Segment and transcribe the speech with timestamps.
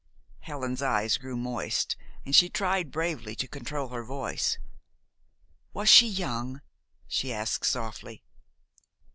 [0.39, 1.95] Helen's eyes grew moist;
[2.25, 4.57] but she tried bravely to control her voice.
[5.73, 6.61] "Was she young?"
[7.07, 8.23] she asked softly.